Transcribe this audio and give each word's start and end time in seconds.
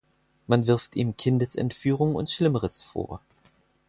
Man 0.47 0.65
wirft 0.65 0.95
ihm 0.95 1.15
Kindesentführung 1.15 2.15
und 2.15 2.27
Schlimmeres 2.27 2.81
vor. 2.81 3.21